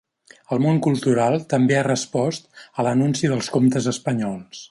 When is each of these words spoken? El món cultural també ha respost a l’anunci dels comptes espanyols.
El 0.55 0.61
món 0.65 0.79
cultural 0.87 1.35
també 1.55 1.77
ha 1.81 1.85
respost 1.89 2.49
a 2.55 2.87
l’anunci 2.89 3.31
dels 3.35 3.53
comptes 3.59 3.93
espanyols. 3.93 4.59